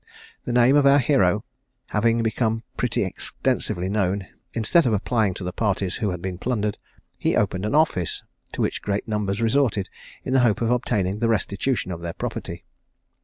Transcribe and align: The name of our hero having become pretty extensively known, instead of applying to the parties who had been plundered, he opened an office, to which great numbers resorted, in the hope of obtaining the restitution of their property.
The 0.45 0.51
name 0.51 0.75
of 0.77 0.87
our 0.87 0.97
hero 0.97 1.45
having 1.91 2.23
become 2.23 2.63
pretty 2.75 3.03
extensively 3.05 3.87
known, 3.87 4.25
instead 4.51 4.87
of 4.87 4.93
applying 4.93 5.35
to 5.35 5.43
the 5.43 5.53
parties 5.53 5.97
who 5.97 6.09
had 6.09 6.23
been 6.23 6.39
plundered, 6.39 6.79
he 7.19 7.35
opened 7.37 7.67
an 7.67 7.75
office, 7.75 8.23
to 8.53 8.63
which 8.63 8.81
great 8.81 9.07
numbers 9.07 9.43
resorted, 9.43 9.91
in 10.25 10.33
the 10.33 10.39
hope 10.39 10.59
of 10.59 10.71
obtaining 10.71 11.19
the 11.19 11.29
restitution 11.29 11.91
of 11.91 12.01
their 12.01 12.13
property. 12.13 12.65